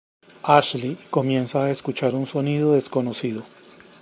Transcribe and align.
Ashley 0.45 0.97
comienza 1.11 1.63
a 1.65 1.69
escuchar 1.69 2.15
un 2.15 2.25
sonido 2.25 2.73
desconocido. 2.73 3.43